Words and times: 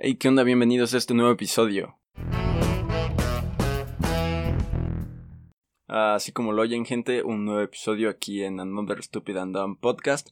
Hey, 0.00 0.14
¿qué 0.14 0.28
onda? 0.28 0.44
Bienvenidos 0.44 0.94
a 0.94 0.98
este 0.98 1.12
nuevo 1.12 1.32
episodio. 1.32 1.98
Así 5.88 6.30
como 6.30 6.52
lo 6.52 6.62
oyen, 6.62 6.84
gente, 6.84 7.24
un 7.24 7.44
nuevo 7.44 7.62
episodio 7.62 8.08
aquí 8.08 8.44
en 8.44 8.60
Another 8.60 9.02
Stupid 9.02 9.36
and 9.36 9.56
Dumb 9.56 9.76
Podcast. 9.80 10.28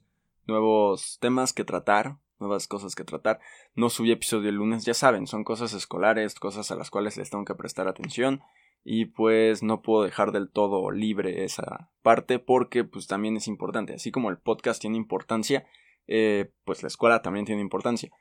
Nuevos 0.47 1.19
temas 1.21 1.53
que 1.53 1.65
tratar, 1.65 2.19
nuevas 2.39 2.69
cosas 2.69 2.95
que 2.95 3.03
tratar. 3.03 3.41
No 3.75 3.91
subí 3.91 4.13
episodio 4.13 4.51
el 4.51 4.55
lunes, 4.55 4.85
ya 4.85 4.95
saben, 4.95 5.27
son 5.27 5.43
cosas 5.43 5.73
escolares, 5.73 6.37
cosas 6.37 6.71
a 6.71 6.77
las 6.77 6.89
cuales 6.89 7.17
les 7.17 7.31
tengo 7.31 7.45
que 7.45 7.57
prestar 7.57 7.89
atención. 7.89 8.43
Y 8.85 9.07
pues 9.07 9.65
no 9.65 9.83
puedo 9.83 10.05
dejar 10.05 10.31
del 10.31 10.49
todo 10.49 10.93
libre 10.93 11.43
esa 11.43 11.91
parte 12.03 12.39
porque 12.39 12.85
pues 12.85 13.09
también 13.09 13.37
es 13.37 13.49
importante. 13.49 13.95
Así 13.95 14.13
como 14.13 14.31
el 14.31 14.39
podcast 14.39 14.81
tiene 14.81 14.97
importancia, 14.97 15.67
eh, 16.07 16.53
pues 16.65 16.85
la 16.85 16.87
escuela 16.87 17.21
también 17.21 17.47
tiene 17.47 17.63
importancia. 17.63 18.13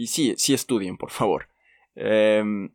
Y 0.00 0.06
sí, 0.06 0.32
sí 0.38 0.54
estudien, 0.54 0.96
por 0.96 1.10
favor. 1.10 1.50
Em, 1.94 2.74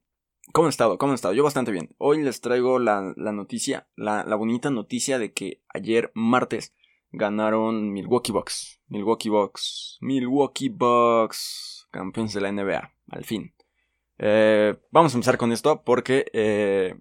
¿Cómo 0.54 0.68
han 0.68 0.70
estado? 0.70 1.00
¿Cómo 1.00 1.12
han 1.12 1.16
estado? 1.16 1.34
Yo 1.34 1.44
bastante 1.44 1.72
bien. 1.72 1.90
Hoy 1.98 2.22
les 2.22 2.40
traigo 2.40 2.78
la, 2.78 3.02
noticia, 3.18 3.88
la, 3.96 4.24
bonita 4.36 4.70
noticia 4.70 5.18
de 5.18 5.34
que 5.34 5.64
ayer 5.74 6.12
martes 6.14 6.76
ganaron 7.12 7.92
Milwaukee 7.92 8.32
Bucks. 8.32 8.80
Milwaukee 8.90 9.30
Bucks. 9.30 9.98
Milwaukee 10.02 10.70
Bucks. 10.70 11.88
Campeones 11.90 12.34
de 12.34 12.42
la 12.42 12.52
NBA. 12.52 12.94
Al 13.10 13.26
fin. 13.26 13.56
Eh, 14.20 14.76
vamos 14.92 15.16
a 15.16 15.18
empezar 15.18 15.40
con 15.40 15.52
esto 15.52 15.82
porque 15.84 16.28
eh, 16.32 16.94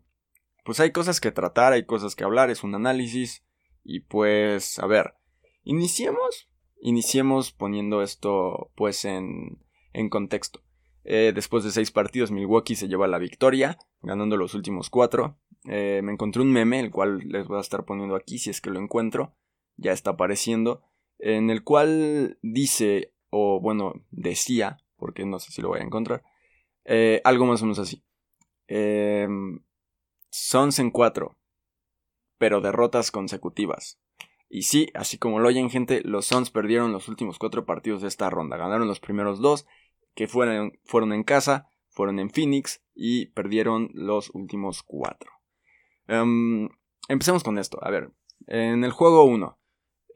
pues 0.65 0.81
hay 0.81 0.91
cosas 0.91 1.21
que 1.21 1.33
tratar, 1.33 1.75
hay 1.75 1.85
cosas 1.85 2.17
que 2.17 2.25
hablar, 2.25 2.49
es 2.49 2.65
un 2.65 2.75
análisis. 2.75 3.45
Y 3.83 4.01
pues, 4.01 4.79
a 4.79 4.87
ver, 4.87 5.17
iniciemos. 5.65 6.49
Iniciemos 6.81 7.53
poniendo 7.53 8.03
esto 8.03 8.71
pues 8.75 9.05
en, 9.05 9.64
en 9.95 10.11
contexto. 10.11 10.61
Eh, 11.05 11.33
después 11.35 11.65
de 11.65 11.71
seis 11.71 11.91
partidos, 11.91 12.31
Milwaukee 12.31 12.77
se 12.77 12.89
lleva 12.89 13.07
la 13.07 13.19
victoria, 13.19 13.79
ganando 14.03 14.37
los 14.37 14.55
últimos 14.55 14.91
cuatro. 14.91 15.39
Eh, 15.65 16.01
me 16.03 16.13
encontré 16.13 16.43
un 16.43 16.53
meme, 16.53 16.81
el 16.81 16.91
cual 16.91 17.21
les 17.27 17.47
voy 17.47 17.59
a 17.59 17.63
estar 17.63 17.85
poniendo 17.85 18.17
aquí 18.17 18.39
si 18.39 18.51
es 18.51 18.61
que 18.61 18.71
lo 18.71 18.81
encuentro. 18.81 19.35
Ya 19.77 19.93
está 19.93 20.11
apareciendo. 20.11 20.83
En 21.19 21.51
el 21.51 21.63
cual 21.63 22.39
dice, 22.43 23.15
o 23.31 23.61
bueno, 23.61 23.95
decía, 24.11 24.79
porque 24.97 25.25
no 25.25 25.39
sé 25.39 25.53
si 25.53 25.63
lo 25.63 25.69
voy 25.69 25.81
a 25.81 25.85
encontrar, 25.85 26.23
eh, 26.85 27.21
algo 27.25 27.47
más 27.47 27.63
o 27.63 27.65
menos 27.65 27.79
así. 27.79 28.03
Sons 30.31 30.79
en 30.79 30.91
cuatro, 30.91 31.37
pero 32.39 32.61
derrotas 32.61 33.11
consecutivas. 33.11 34.01
Y 34.49 34.63
sí, 34.63 34.89
así 34.95 35.19
como 35.19 35.41
lo 35.41 35.49
oyen 35.49 35.71
gente, 35.71 36.03
los 36.05 36.27
Suns 36.27 36.51
perdieron 36.51 36.93
los 36.93 37.09
últimos 37.09 37.39
cuatro 37.39 37.67
partidos 37.67 38.03
de 38.03 38.09
esta 38.09 38.31
ronda. 38.31 38.57
Ganaron 38.57 38.87
los 38.87 39.01
primeros 39.01 39.41
dos 39.41 39.67
que 40.15 40.29
fueron, 40.29 40.79
fueron 40.85 41.13
en 41.13 41.25
casa, 41.25 41.69
fueron 41.89 42.19
en 42.19 42.31
Phoenix 42.31 42.83
y 42.95 43.27
perdieron 43.27 43.91
los 43.93 44.31
últimos 44.35 44.83
cuatro. 44.83 45.31
Em, 46.07 46.69
empecemos 47.09 47.43
con 47.43 47.59
esto. 47.59 47.79
A 47.83 47.91
ver, 47.91 48.13
en 48.47 48.85
el 48.85 48.93
juego 48.93 49.25
1, 49.25 49.59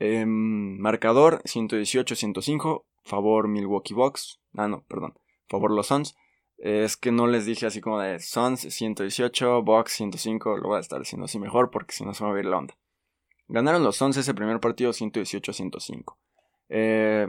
em, 0.01 0.79
marcador 0.79 1.43
118-105, 1.45 2.87
favor 3.05 3.49
Milwaukee 3.49 3.95
Bucks. 3.95 4.41
Ah, 4.55 4.69
no, 4.69 4.85
perdón, 4.89 5.15
favor 5.49 5.71
los 5.71 5.87
Suns. 5.87 6.17
Es 6.59 6.97
que 6.97 7.13
no 7.13 7.29
les 7.29 7.47
dije 7.47 7.67
así 7.67 7.81
como 7.81 8.01
de 8.01 8.19
Suns 8.19 8.63
118, 8.63 9.63
Bucks 9.63 9.93
105, 9.93 10.57
lo 10.57 10.69
voy 10.69 10.79
a 10.79 10.81
estar 10.81 10.99
diciendo 10.99 11.27
así 11.27 11.39
mejor 11.39 11.71
porque 11.71 11.95
si 11.95 12.05
no 12.05 12.15
se 12.15 12.25
va 12.25 12.35
a 12.35 12.39
ir 12.39 12.47
la 12.47 12.59
onda. 12.59 12.77
Ganaron 13.47 13.85
los 13.85 13.97
Suns 13.97 14.17
ese 14.17 14.35
primer 14.35 14.59
partido 14.61 14.93
118-105. 14.93 16.17
Eh, 16.69 17.27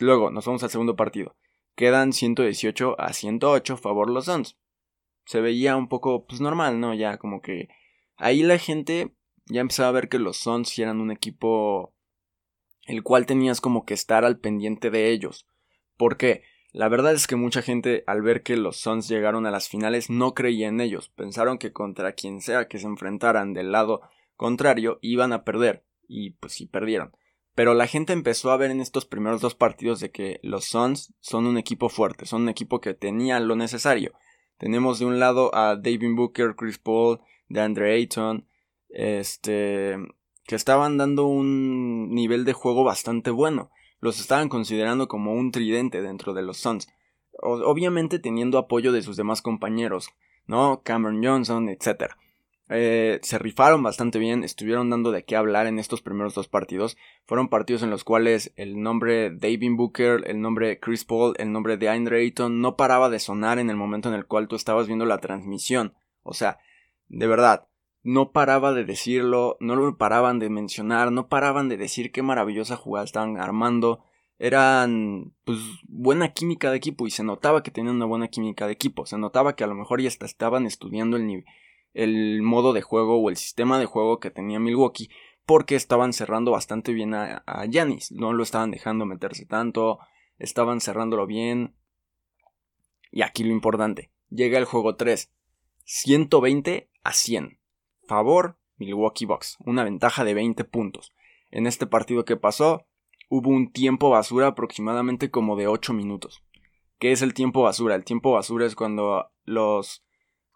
luego 0.00 0.30
nos 0.30 0.44
vamos 0.44 0.62
al 0.64 0.70
segundo 0.70 0.96
partido. 0.96 1.36
Quedan 1.74 2.12
118 2.12 3.00
a 3.00 3.12
108 3.12 3.76
favor 3.76 4.10
los 4.10 4.26
Suns. 4.26 4.58
Se 5.24 5.40
veía 5.40 5.76
un 5.76 5.88
poco 5.88 6.26
pues 6.26 6.40
normal, 6.40 6.80
¿no? 6.80 6.94
Ya 6.94 7.18
como 7.18 7.40
que 7.40 7.68
ahí 8.16 8.42
la 8.42 8.58
gente 8.58 9.14
ya 9.46 9.60
empezaba 9.60 9.88
a 9.88 9.92
ver 9.92 10.08
que 10.08 10.18
los 10.18 10.36
Suns 10.36 10.78
eran 10.78 11.00
un 11.00 11.10
equipo 11.10 11.94
el 12.86 13.02
cual 13.02 13.26
tenías 13.26 13.60
como 13.60 13.84
que 13.84 13.94
estar 13.94 14.24
al 14.24 14.38
pendiente 14.38 14.90
de 14.90 15.10
ellos. 15.10 15.46
¿Por 15.96 16.16
qué? 16.16 16.42
La 16.72 16.88
verdad 16.88 17.12
es 17.12 17.26
que 17.26 17.36
mucha 17.36 17.62
gente 17.62 18.02
al 18.06 18.22
ver 18.22 18.42
que 18.42 18.56
los 18.56 18.78
Suns 18.78 19.08
llegaron 19.08 19.46
a 19.46 19.50
las 19.50 19.68
finales 19.68 20.10
no 20.10 20.34
creía 20.34 20.68
en 20.68 20.80
ellos, 20.80 21.10
pensaron 21.10 21.58
que 21.58 21.72
contra 21.72 22.12
quien 22.12 22.40
sea 22.40 22.66
que 22.66 22.78
se 22.78 22.86
enfrentaran 22.86 23.52
del 23.52 23.72
lado 23.72 24.00
contrario 24.36 24.98
iban 25.02 25.32
a 25.32 25.44
perder 25.44 25.84
y 26.08 26.30
pues 26.30 26.54
sí 26.54 26.66
perdieron. 26.66 27.14
Pero 27.54 27.74
la 27.74 27.86
gente 27.86 28.12
empezó 28.12 28.50
a 28.50 28.56
ver 28.56 28.70
en 28.70 28.80
estos 28.80 29.04
primeros 29.04 29.40
dos 29.40 29.54
partidos 29.54 30.00
de 30.00 30.10
que 30.10 30.40
los 30.42 30.64
Suns 30.64 31.14
son 31.20 31.46
un 31.46 31.58
equipo 31.58 31.88
fuerte, 31.88 32.24
son 32.24 32.42
un 32.42 32.48
equipo 32.48 32.80
que 32.80 32.94
tenía 32.94 33.40
lo 33.40 33.56
necesario. 33.56 34.12
Tenemos 34.56 34.98
de 34.98 35.06
un 35.06 35.18
lado 35.18 35.54
a 35.54 35.76
David 35.76 36.14
Booker, 36.14 36.54
Chris 36.56 36.78
Paul, 36.78 37.20
DeAndre 37.48 37.94
Ayton, 37.94 38.46
este, 38.88 39.96
que 40.46 40.54
estaban 40.54 40.96
dando 40.96 41.26
un 41.26 42.14
nivel 42.14 42.44
de 42.44 42.52
juego 42.52 42.84
bastante 42.84 43.30
bueno. 43.30 43.70
Los 44.00 44.20
estaban 44.20 44.48
considerando 44.48 45.06
como 45.06 45.34
un 45.34 45.52
tridente 45.52 46.00
dentro 46.00 46.32
de 46.32 46.42
los 46.42 46.56
Suns. 46.56 46.88
Obviamente 47.42 48.18
teniendo 48.18 48.58
apoyo 48.58 48.92
de 48.92 49.02
sus 49.02 49.16
demás 49.16 49.42
compañeros, 49.42 50.08
¿no? 50.46 50.82
Cameron 50.84 51.22
Johnson, 51.22 51.68
etc. 51.68 52.14
Eh, 52.74 53.20
se 53.22 53.38
rifaron 53.38 53.82
bastante 53.82 54.18
bien, 54.18 54.44
estuvieron 54.44 54.88
dando 54.88 55.10
de 55.10 55.24
qué 55.24 55.36
hablar 55.36 55.66
en 55.66 55.78
estos 55.78 56.00
primeros 56.00 56.34
dos 56.34 56.48
partidos. 56.48 56.96
Fueron 57.26 57.48
partidos 57.48 57.82
en 57.82 57.90
los 57.90 58.02
cuales 58.02 58.52
el 58.56 58.80
nombre 58.80 59.30
David 59.30 59.72
Booker, 59.76 60.22
el 60.26 60.40
nombre 60.40 60.80
Chris 60.80 61.04
Paul, 61.04 61.34
el 61.36 61.52
nombre 61.52 61.76
de 61.76 61.90
Andre 61.90 62.22
Ayton 62.22 62.62
no 62.62 62.76
paraba 62.76 63.10
de 63.10 63.18
sonar 63.18 63.58
en 63.58 63.68
el 63.68 63.76
momento 63.76 64.08
en 64.08 64.14
el 64.14 64.26
cual 64.26 64.48
tú 64.48 64.56
estabas 64.56 64.86
viendo 64.86 65.04
la 65.04 65.18
transmisión. 65.18 65.94
O 66.22 66.32
sea, 66.32 66.60
de 67.08 67.26
verdad, 67.26 67.68
no 68.02 68.32
paraba 68.32 68.72
de 68.72 68.84
decirlo, 68.84 69.58
no 69.60 69.76
lo 69.76 69.98
paraban 69.98 70.38
de 70.38 70.48
mencionar, 70.48 71.12
no 71.12 71.28
paraban 71.28 71.68
de 71.68 71.76
decir 71.76 72.10
qué 72.10 72.22
maravillosa 72.22 72.76
jugada 72.76 73.04
estaban 73.04 73.36
armando. 73.36 74.02
Eran, 74.38 75.34
pues, 75.44 75.58
buena 75.86 76.32
química 76.32 76.70
de 76.70 76.78
equipo 76.78 77.06
y 77.06 77.10
se 77.10 77.22
notaba 77.22 77.62
que 77.62 77.70
tenían 77.70 77.96
una 77.96 78.06
buena 78.06 78.28
química 78.28 78.66
de 78.66 78.72
equipo. 78.72 79.04
Se 79.04 79.18
notaba 79.18 79.56
que 79.56 79.62
a 79.62 79.66
lo 79.66 79.74
mejor 79.74 80.00
ya 80.00 80.08
estaban 80.08 80.64
estudiando 80.64 81.18
el 81.18 81.26
nivel 81.26 81.44
el 81.94 82.42
modo 82.42 82.72
de 82.72 82.82
juego 82.82 83.16
o 83.16 83.30
el 83.30 83.36
sistema 83.36 83.78
de 83.78 83.86
juego 83.86 84.20
que 84.20 84.30
tenía 84.30 84.58
Milwaukee 84.58 85.10
porque 85.44 85.74
estaban 85.74 86.12
cerrando 86.12 86.52
bastante 86.52 86.92
bien 86.92 87.14
a 87.14 87.66
Yanis, 87.68 88.12
no 88.12 88.32
lo 88.32 88.42
estaban 88.42 88.70
dejando 88.70 89.06
meterse 89.06 89.44
tanto, 89.44 89.98
estaban 90.38 90.80
cerrándolo 90.80 91.26
bien. 91.26 91.74
Y 93.10 93.22
aquí 93.22 93.44
lo 93.44 93.50
importante, 93.50 94.10
llega 94.30 94.58
el 94.58 94.64
juego 94.64 94.96
3, 94.96 95.30
120 95.84 96.90
a 97.02 97.12
100. 97.12 97.58
Favor 98.06 98.58
Milwaukee 98.76 99.26
Bucks, 99.26 99.58
una 99.60 99.84
ventaja 99.84 100.24
de 100.24 100.34
20 100.34 100.64
puntos. 100.64 101.12
En 101.50 101.66
este 101.66 101.86
partido 101.86 102.24
que 102.24 102.36
pasó, 102.36 102.86
hubo 103.28 103.50
un 103.50 103.72
tiempo 103.72 104.10
basura 104.10 104.48
aproximadamente 104.48 105.30
como 105.30 105.56
de 105.56 105.68
8 105.68 105.92
minutos. 105.92 106.42
¿Qué 106.98 107.12
es 107.12 107.22
el 107.22 107.34
tiempo 107.34 107.62
basura? 107.62 107.94
El 107.94 108.04
tiempo 108.04 108.32
basura 108.32 108.66
es 108.66 108.74
cuando 108.74 109.30
los 109.44 110.04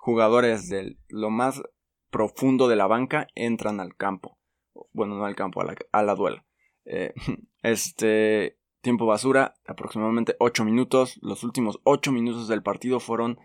jugadores 0.06 0.68
de 0.68 0.96
lo 1.08 1.30
más 1.30 1.64
profundo 2.12 2.68
de 2.68 2.76
la 2.76 2.86
banca 2.86 3.26
entran 3.34 3.80
al 3.80 3.96
campo. 3.96 4.38
Bueno, 4.92 5.16
no 5.16 5.24
al 5.24 5.34
campo, 5.34 5.60
a 5.60 6.02
la, 6.04 6.14
duela. 6.14 6.44
Eh, 6.84 7.12
este 7.64 8.56
tiempo 8.82 9.06
basura, 9.06 9.56
aproximadamente 9.66 10.36
8 10.38 10.64
minutos. 10.64 11.18
Los 11.22 11.42
últimos 11.42 11.80
8 11.82 12.12
minutos 12.12 12.46
del 12.46 12.62
partido 12.62 13.00
fueron 13.00 13.40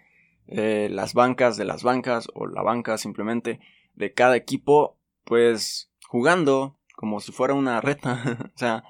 eh, 0.46 0.88
las 0.92 1.16
bancas 1.16 1.58
de 1.58 1.66
las 1.66 1.82
bancas 1.82 2.28
o 2.36 2.46
la 2.46 2.62
banca 2.62 3.00
simplemente 3.00 3.60
de 3.96 4.14
cada 4.14 4.36
equipo, 4.36 5.00
pues 5.24 5.92
jugando 6.08 6.78
como 6.96 7.22
si 7.22 7.32
fuera 7.32 7.56
una 7.56 7.82
reta. 7.82 8.38
o 8.54 8.58
sea, 8.60 8.84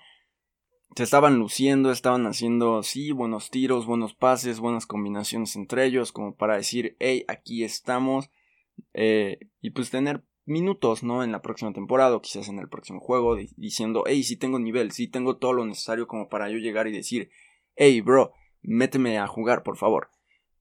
se 0.95 1.03
estaban 1.03 1.39
luciendo, 1.39 1.91
estaban 1.91 2.25
haciendo, 2.27 2.83
sí, 2.83 3.11
buenos 3.11 3.49
tiros, 3.49 3.85
buenos 3.85 4.13
pases, 4.13 4.59
buenas 4.59 4.85
combinaciones 4.85 5.55
entre 5.55 5.85
ellos, 5.85 6.11
como 6.11 6.35
para 6.35 6.57
decir, 6.57 6.97
hey, 6.99 7.23
aquí 7.27 7.63
estamos, 7.63 8.29
eh, 8.93 9.39
y 9.61 9.69
pues 9.69 9.89
tener 9.89 10.23
minutos, 10.45 11.03
¿no? 11.03 11.23
En 11.23 11.31
la 11.31 11.41
próxima 11.41 11.71
temporada 11.71 12.15
o 12.15 12.21
quizás 12.21 12.49
en 12.49 12.59
el 12.59 12.67
próximo 12.67 12.99
juego, 12.99 13.37
diciendo, 13.55 14.03
hey, 14.05 14.23
sí 14.23 14.35
tengo 14.35 14.59
nivel, 14.59 14.91
sí 14.91 15.07
tengo 15.07 15.37
todo 15.37 15.53
lo 15.53 15.65
necesario 15.65 16.07
como 16.07 16.27
para 16.27 16.49
yo 16.49 16.57
llegar 16.57 16.87
y 16.87 16.91
decir, 16.91 17.29
hey, 17.75 18.01
bro, 18.01 18.33
méteme 18.61 19.17
a 19.17 19.27
jugar, 19.27 19.63
por 19.63 19.77
favor. 19.77 20.09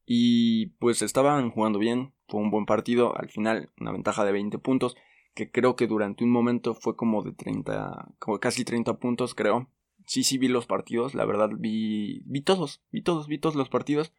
Y 0.07 0.67
pues 0.79 1.03
estaban 1.03 1.51
jugando 1.51 1.79
bien, 1.81 2.15
fue 2.29 2.41
un 2.41 2.51
buen 2.51 2.67
partido, 2.67 3.17
al 3.17 3.31
final 3.31 3.71
una 3.81 3.93
ventaja 3.93 4.25
de 4.25 4.33
20 4.33 4.59
puntos, 4.59 4.97
que 5.35 5.51
creo 5.51 5.75
que 5.75 5.89
durante 5.89 6.23
un 6.23 6.31
momento 6.31 6.75
fue 6.75 6.95
como 6.95 7.23
de 7.23 7.33
30, 7.33 8.15
como 8.19 8.39
casi 8.39 8.65
30 8.65 8.99
puntos, 8.99 9.35
creo 9.35 9.69
sí, 10.07 10.25
sí 10.25 10.39
vi 10.39 10.49
los 10.49 10.67
partidos, 10.67 11.15
la 11.15 11.25
verdad 11.25 11.51
vi, 11.57 12.23
vi 12.25 12.41
todos, 12.41 12.83
vi 12.91 13.03
todos, 13.03 13.27
vi 13.27 13.39
todos 13.39 13.55
los 13.55 13.69
partidos 13.69 14.13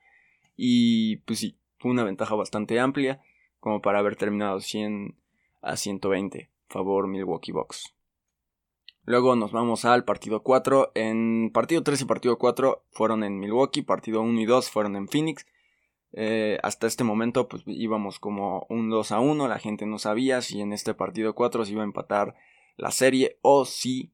y 0.56 1.18
pues 1.18 1.40
sí, 1.40 1.58
fue 1.80 1.92
una 1.92 2.04
ventaja 2.04 2.36
bastante 2.36 2.80
amplia 2.80 3.22
como 3.60 3.82
para 3.82 4.00
haber 4.00 4.16
terminado 4.16 4.60
100 4.60 5.16
a 5.62 5.76
120, 5.76 6.50
favor 6.68 7.08
Milwaukee 7.08 7.52
Bucks. 7.52 7.96
Luego 9.04 9.36
nos 9.36 9.52
vamos 9.52 9.86
al 9.86 10.06
partido 10.06 10.44
4. 10.44 10.92
En 10.96 11.52
partido 11.52 11.84
3 11.84 12.02
y 12.02 12.06
partido 12.06 12.38
4 12.38 12.86
fueron 12.92 13.24
en 13.24 13.40
Milwaukee. 13.40 13.82
Partido 13.82 14.22
1 14.22 14.40
y 14.40 14.46
2 14.46 14.70
fueron 14.70 14.96
en 14.96 15.08
Phoenix. 15.08 15.48
Eh, 16.14 16.60
hasta 16.62 16.88
este 16.88 17.04
momento 17.04 17.48
pues 17.48 17.64
íbamos 17.66 18.20
como 18.20 18.68
un 18.70 18.90
2 18.90 19.12
a 19.12 19.20
1. 19.20 19.48
La 19.48 19.60
gente 19.60 19.86
no 19.86 19.98
sabía 19.98 20.42
si 20.42 20.62
en 20.62 20.72
este 20.72 20.94
partido 20.94 21.34
4 21.34 21.66
se 21.66 21.72
iba 21.72 21.82
a 21.82 21.86
empatar 21.86 22.36
la 22.78 22.92
serie 22.92 23.38
o 23.42 23.66
si 23.66 24.12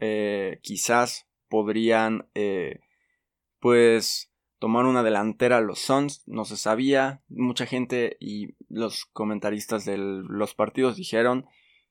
eh, 0.00 0.58
quizás 0.62 1.28
podrían 1.48 2.28
eh, 2.34 2.80
pues 3.58 4.32
tomar 4.58 4.86
una 4.86 5.02
delantera 5.02 5.60
los 5.60 5.80
Suns. 5.80 6.22
No 6.26 6.44
se 6.44 6.56
sabía. 6.56 7.22
Mucha 7.28 7.66
gente 7.66 8.16
y 8.18 8.54
los 8.68 9.04
comentaristas 9.06 9.84
de 9.84 9.98
los 9.98 10.54
partidos 10.54 10.96
dijeron 10.96 11.46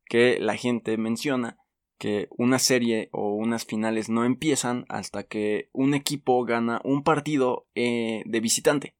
que 0.05 0.39
la 0.39 0.55
gente 0.55 0.97
menciona 0.97 1.57
que 1.99 2.27
una 2.31 2.59
serie 2.59 3.09
o 3.11 3.33
unas 3.33 3.65
finales 3.65 4.09
no 4.09 4.23
empiezan 4.23 4.85
hasta 4.87 5.23
que 5.23 5.69
un 5.73 5.93
equipo 5.93 6.43
gana 6.45 6.81
un 6.83 7.03
partido 7.03 7.67
eh, 7.75 8.23
de 8.25 8.39
visitante. 8.39 8.95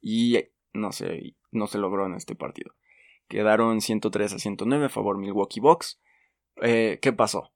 Y 0.00 0.38
no 0.72 0.92
se, 0.92 1.34
no 1.50 1.66
se 1.66 1.78
logró 1.78 2.06
en 2.06 2.14
este 2.14 2.34
partido. 2.34 2.74
Quedaron 3.26 3.80
103 3.80 4.34
a 4.34 4.38
109 4.38 4.86
a 4.86 4.88
favor 4.88 5.18
Milwaukee 5.18 5.60
Bucks. 5.60 6.00
¿Qué 6.60 7.12
pasó? 7.16 7.52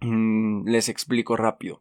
Mm, 0.00 0.68
les 0.68 0.88
explico 0.88 1.36
rápido. 1.36 1.80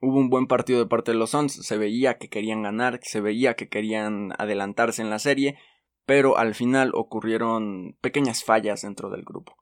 Hubo 0.00 0.18
un 0.18 0.30
buen 0.30 0.46
partido 0.46 0.78
de 0.78 0.86
parte 0.86 1.12
de 1.12 1.18
los 1.18 1.30
Suns, 1.30 1.52
se 1.52 1.76
veía 1.76 2.18
que 2.18 2.28
querían 2.28 2.62
ganar, 2.62 3.00
se 3.02 3.20
veía 3.20 3.54
que 3.54 3.68
querían 3.68 4.32
adelantarse 4.38 5.02
en 5.02 5.10
la 5.10 5.18
serie, 5.18 5.58
pero 6.06 6.38
al 6.38 6.54
final 6.54 6.92
ocurrieron 6.94 7.96
pequeñas 8.00 8.42
fallas 8.42 8.82
dentro 8.82 9.10
del 9.10 9.22
grupo. 9.24 9.56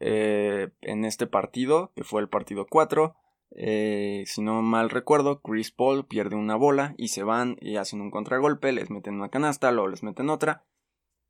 Eh, 0.00 0.70
en 0.80 1.04
este 1.04 1.26
partido, 1.26 1.92
que 1.96 2.04
fue 2.04 2.20
el 2.20 2.28
partido 2.28 2.66
4. 2.68 3.16
Eh, 3.56 4.24
si 4.26 4.42
no 4.42 4.62
mal 4.62 4.90
recuerdo, 4.90 5.40
Chris 5.40 5.70
Paul 5.70 6.06
pierde 6.06 6.36
una 6.36 6.56
bola 6.56 6.94
y 6.98 7.08
se 7.08 7.22
van 7.22 7.56
y 7.60 7.76
hacen 7.76 8.00
un 8.00 8.10
contragolpe, 8.10 8.72
les 8.72 8.90
meten 8.90 9.14
una 9.14 9.28
canasta, 9.28 9.72
luego 9.72 9.88
les 9.88 10.02
meten 10.02 10.30
otra, 10.30 10.64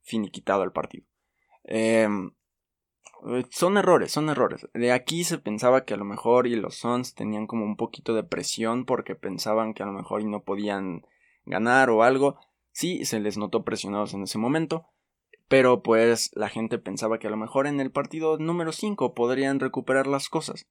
finiquitado 0.02 0.64
el 0.64 0.72
partido. 0.72 1.06
Em, 1.64 2.32
son 3.50 3.76
errores, 3.76 4.12
son 4.12 4.28
errores. 4.28 4.68
De 4.74 4.92
aquí 4.92 5.24
se 5.24 5.38
pensaba 5.38 5.84
que 5.84 5.94
a 5.94 5.96
lo 5.96 6.04
mejor 6.04 6.46
y 6.46 6.56
los 6.56 6.76
Suns 6.76 7.14
tenían 7.14 7.46
como 7.46 7.64
un 7.64 7.76
poquito 7.76 8.14
de 8.14 8.24
presión 8.24 8.84
porque 8.84 9.14
pensaban 9.14 9.74
que 9.74 9.82
a 9.82 9.86
lo 9.86 9.92
mejor 9.92 10.22
y 10.22 10.26
no 10.26 10.42
podían 10.42 11.02
ganar 11.44 11.90
o 11.90 12.02
algo. 12.02 12.38
Sí, 12.72 13.04
se 13.04 13.20
les 13.20 13.38
notó 13.38 13.64
presionados 13.64 14.14
en 14.14 14.22
ese 14.22 14.38
momento 14.38 14.86
pero 15.48 15.82
pues 15.82 16.30
la 16.34 16.48
gente 16.48 16.78
pensaba 16.78 17.18
que 17.18 17.26
a 17.26 17.30
lo 17.30 17.36
mejor 17.36 17.66
en 17.66 17.80
el 17.80 17.90
partido 17.90 18.38
número 18.38 18.72
5 18.72 19.14
podrían 19.14 19.60
recuperar 19.60 20.06
las 20.06 20.28
cosas. 20.28 20.66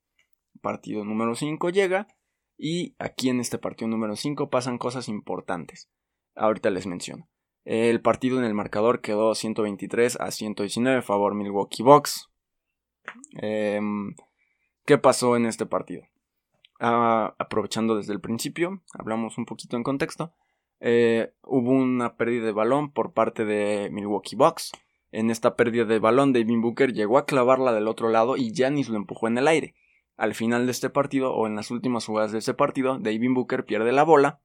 Partido 0.62 1.06
número 1.06 1.36
5 1.36 1.70
llega 1.70 2.08
y 2.58 2.96
aquí 3.00 3.30
en 3.30 3.40
este 3.40 3.58
partido 3.58 3.88
número 3.88 4.16
5 4.16 4.50
pasan 4.50 4.78
cosas 4.78 5.08
importantes. 5.10 5.90
Ahorita 6.36 6.70
les 6.70 6.88
menciono. 6.88 7.30
El 7.64 8.02
partido 8.02 8.40
en 8.40 8.46
el 8.46 8.54
marcador 8.54 9.02
quedó 9.02 9.36
123 9.36 10.20
a 10.20 10.32
119 10.32 11.02
favor 11.02 11.36
Milwaukee 11.36 11.84
Bucks. 11.84 12.30
Em, 13.34 14.16
¿Qué 14.86 14.98
pasó 14.98 15.36
en 15.38 15.46
este 15.46 15.66
partido? 15.66 16.04
Ah, 16.80 17.36
aprovechando 17.38 17.96
desde 17.96 18.14
el 18.14 18.20
principio, 18.20 18.82
hablamos 18.94 19.38
un 19.38 19.46
poquito 19.46 19.78
en 19.78 19.84
contexto. 19.84 20.34
Eh, 20.82 21.32
hubo 21.44 21.72
una 21.72 22.18
pérdida 22.18 22.46
de 22.46 22.52
balón 22.52 22.92
por 22.92 23.14
parte 23.14 23.46
de 23.46 23.90
Milwaukee 23.92 24.36
Bucks. 24.36 24.74
En 25.14 25.30
esta 25.30 25.56
pérdida 25.56 25.86
de 25.86 26.00
balón, 26.00 26.34
David 26.34 26.60
Booker 26.60 26.92
llegó 26.92 27.18
a 27.18 27.26
clavarla 27.26 27.72
del 27.72 27.88
otro 27.88 28.10
lado 28.10 28.36
y 28.36 28.52
Giannis 28.52 28.90
lo 28.90 28.98
empujó 28.98 29.28
en 29.28 29.38
el 29.38 29.48
aire. 29.48 29.76
Al 30.18 30.34
final 30.34 30.66
de 30.66 30.72
este 30.72 30.90
partido, 30.90 31.34
o 31.34 31.48
en 31.48 31.56
las 31.56 31.72
últimas 31.72 32.06
jugadas 32.06 32.32
de 32.32 32.40
este 32.40 32.54
partido, 32.54 33.00
David 33.00 33.30
Booker 33.34 33.64
pierde 33.64 33.92
la 33.94 34.04
bola. 34.04 34.42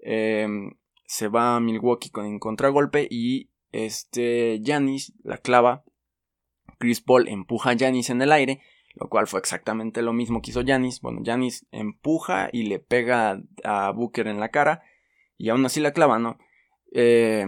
Em, 0.00 0.72
se 1.06 1.28
va 1.28 1.56
a 1.56 1.60
Milwaukee 1.60 2.10
con 2.10 2.26
en 2.26 2.38
contragolpe 2.38 3.08
y 3.10 3.50
este 3.72 4.60
Giannis 4.62 5.14
la 5.22 5.38
clava. 5.38 5.84
Chris 6.80 7.02
Paul 7.02 7.28
empuja 7.28 7.70
a 7.70 7.74
Giannis 7.74 8.08
en 8.08 8.22
el 8.22 8.32
aire, 8.32 8.62
lo 8.94 9.08
cual 9.08 9.26
fue 9.26 9.38
exactamente 9.38 10.00
lo 10.00 10.14
mismo 10.14 10.40
que 10.40 10.50
hizo 10.50 10.62
Giannis. 10.62 11.02
Bueno, 11.02 11.20
Giannis 11.22 11.66
empuja 11.70 12.48
y 12.52 12.64
le 12.64 12.78
pega 12.78 13.40
a 13.62 13.90
Booker 13.92 14.26
en 14.26 14.40
la 14.40 14.48
cara 14.48 14.82
y 15.36 15.50
aún 15.50 15.64
así 15.66 15.80
la 15.80 15.92
clava, 15.92 16.18
¿no? 16.18 16.38
Eh, 16.92 17.46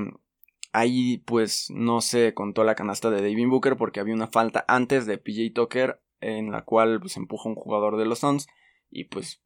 ahí 0.72 1.18
pues 1.24 1.68
no 1.70 2.02
se 2.02 2.34
contó 2.34 2.62
la 2.62 2.74
canasta 2.74 3.10
de 3.10 3.22
David 3.22 3.48
Booker 3.48 3.76
porque 3.76 4.00
había 4.00 4.14
una 4.14 4.28
falta 4.28 4.66
antes 4.68 5.06
de 5.06 5.16
PJ 5.16 5.54
Tucker 5.54 6.02
en 6.20 6.52
la 6.52 6.62
cual 6.62 7.00
pues 7.00 7.16
empuja 7.16 7.48
un 7.48 7.54
jugador 7.54 7.96
de 7.96 8.04
los 8.04 8.18
Suns 8.18 8.46
y 8.90 9.04
pues 9.04 9.42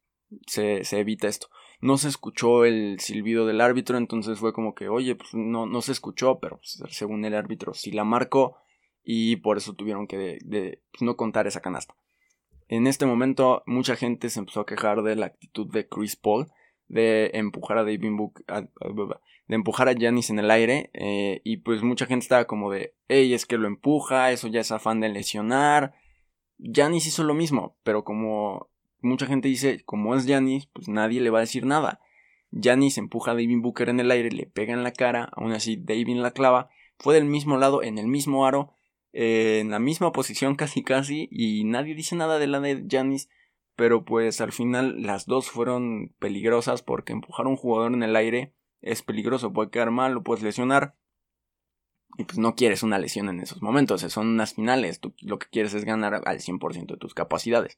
se, 0.47 0.81
evita 0.91 1.29
esto. 1.29 1.47
No 1.79 1.97
se 1.97 2.09
escuchó 2.09 2.65
el 2.65 2.99
silbido 2.99 3.45
del 3.45 3.61
árbitro, 3.61 3.97
entonces 3.97 4.37
fue 4.37 4.51
como 4.51 4.75
que, 4.75 4.89
oye, 4.89 5.15
pues 5.15 5.33
no, 5.33 5.65
no 5.65 5.81
se 5.81 5.93
escuchó, 5.93 6.39
pero 6.39 6.57
pues, 6.57 6.83
según 6.93 7.23
el 7.23 7.35
árbitro 7.35 7.73
sí 7.73 7.91
la 7.91 8.03
marcó 8.03 8.57
y 9.09 9.37
por 9.37 9.55
eso 9.55 9.73
tuvieron 9.73 10.05
que 10.05 10.37
pues, 10.49 11.01
no 11.01 11.15
contar 11.15 11.47
esa 11.47 11.61
canasta. 11.61 11.95
En 12.67 12.87
este 12.87 13.05
momento 13.05 13.63
mucha 13.65 13.95
gente 13.95 14.29
se 14.29 14.39
empezó 14.39 14.59
a 14.59 14.65
quejar 14.65 15.01
de 15.01 15.15
la 15.15 15.27
actitud 15.27 15.71
de 15.71 15.87
Chris 15.87 16.17
Paul 16.17 16.47
de 16.89 17.31
empujar 17.33 17.77
a 17.77 17.83
David 17.85 18.11
Book, 18.11 18.43
de 18.45 19.55
empujar 19.55 19.87
a 19.87 19.95
Janis 19.97 20.29
en 20.29 20.39
el 20.39 20.51
aire 20.51 20.89
eh, 20.93 21.39
y 21.45 21.57
pues 21.57 21.83
mucha 21.83 22.05
gente 22.05 22.23
estaba 22.23 22.47
como 22.47 22.69
de, 22.69 22.95
hey, 23.07 23.33
es 23.33 23.45
que 23.45 23.57
lo 23.57 23.67
empuja, 23.67 24.33
eso 24.33 24.49
ya 24.49 24.59
es 24.59 24.73
afán 24.73 24.99
de 24.99 25.07
lesionar. 25.07 25.93
Janis 26.59 27.07
hizo 27.07 27.23
lo 27.23 27.33
mismo, 27.33 27.77
pero 27.83 28.03
como 28.03 28.69
mucha 28.99 29.25
gente 29.25 29.47
dice, 29.47 29.85
como 29.85 30.15
es 30.15 30.27
Janis, 30.27 30.67
pues 30.73 30.89
nadie 30.89 31.21
le 31.21 31.29
va 31.29 31.37
a 31.37 31.41
decir 31.47 31.65
nada. 31.65 32.01
Janis 32.51 32.97
empuja 32.97 33.31
a 33.31 33.35
David 33.35 33.61
Booker 33.61 33.87
en 33.87 34.01
el 34.01 34.11
aire, 34.11 34.31
le 34.31 34.47
pega 34.47 34.73
en 34.73 34.83
la 34.83 34.91
cara, 34.91 35.29
aún 35.31 35.53
así 35.53 35.77
David 35.77 36.17
la 36.17 36.31
clava, 36.31 36.69
fue 36.97 37.15
del 37.15 37.25
mismo 37.25 37.57
lado, 37.57 37.83
en 37.83 37.97
el 37.97 38.07
mismo 38.07 38.45
aro, 38.45 38.73
eh, 39.17 39.59
en 39.59 39.71
la 39.71 39.79
misma 39.79 40.11
posición 40.11 40.55
casi 40.55 40.83
casi, 40.83 41.27
y 41.31 41.63
nadie 41.63 41.95
dice 41.95 42.15
nada 42.15 42.39
de 42.39 42.47
la 42.47 42.59
de 42.59 42.85
Janis 42.89 43.29
pero 43.77 44.03
pues 44.03 44.41
al 44.41 44.51
final 44.51 45.03
las 45.03 45.27
dos 45.27 45.51
fueron 45.51 46.11
peligrosas 46.17 46.81
porque 46.81 47.13
empujar 47.13 47.45
a 47.45 47.49
un 47.49 47.57
jugador 47.57 47.93
en 47.93 48.01
el 48.01 48.15
aire 48.15 48.55
es 48.81 49.03
peligroso, 49.03 49.53
puede 49.53 49.69
quedar 49.69 49.91
mal, 49.91 50.13
lo 50.13 50.23
puedes 50.23 50.43
lesionar. 50.43 50.95
Y 52.17 52.23
pues 52.23 52.39
no 52.39 52.55
quieres 52.55 52.81
una 52.81 52.97
lesión 52.97 53.29
en 53.29 53.39
esos 53.39 53.61
momentos, 53.61 54.01
son 54.01 54.29
unas 54.29 54.55
finales, 54.55 54.99
tú 54.99 55.13
lo 55.21 55.37
que 55.37 55.47
quieres 55.51 55.75
es 55.75 55.85
ganar 55.85 56.23
al 56.25 56.39
100% 56.39 56.87
de 56.87 56.97
tus 56.97 57.13
capacidades. 57.13 57.77